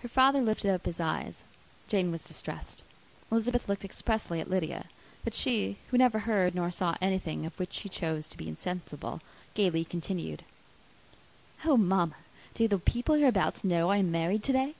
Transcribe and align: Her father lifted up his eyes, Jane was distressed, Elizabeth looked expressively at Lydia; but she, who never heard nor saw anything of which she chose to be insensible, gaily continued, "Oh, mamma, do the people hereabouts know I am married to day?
Her 0.00 0.08
father 0.08 0.40
lifted 0.40 0.72
up 0.72 0.86
his 0.86 1.00
eyes, 1.00 1.44
Jane 1.86 2.10
was 2.10 2.24
distressed, 2.24 2.82
Elizabeth 3.30 3.68
looked 3.68 3.84
expressively 3.84 4.40
at 4.40 4.48
Lydia; 4.48 4.86
but 5.22 5.34
she, 5.34 5.76
who 5.90 5.98
never 5.98 6.20
heard 6.20 6.54
nor 6.54 6.70
saw 6.70 6.96
anything 7.02 7.44
of 7.44 7.52
which 7.58 7.74
she 7.74 7.90
chose 7.90 8.26
to 8.28 8.38
be 8.38 8.48
insensible, 8.48 9.20
gaily 9.52 9.84
continued, 9.84 10.44
"Oh, 11.66 11.76
mamma, 11.76 12.16
do 12.54 12.66
the 12.68 12.78
people 12.78 13.16
hereabouts 13.16 13.64
know 13.64 13.90
I 13.90 13.98
am 13.98 14.10
married 14.10 14.42
to 14.44 14.52
day? 14.54 14.74